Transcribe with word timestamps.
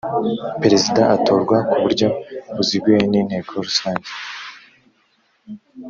perezida 0.61 1.01
atorwa 1.15 1.57
ku 1.69 1.77
buryo 1.83 2.07
buziguye 2.55 2.99
n 3.11 3.13
inteko 3.21 3.51
rusange 3.65 4.09